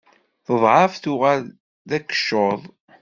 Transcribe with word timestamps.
Teḍεef 0.45 0.93
tuɣal 1.03 1.41
d 1.89 1.91
akeccuḍ. 1.97 2.61